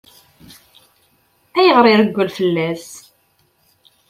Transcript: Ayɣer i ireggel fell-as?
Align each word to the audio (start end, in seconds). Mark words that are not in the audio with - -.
Ayɣer 1.59 1.85
i 1.87 1.91
ireggel 1.93 2.29
fell-as? 2.37 2.87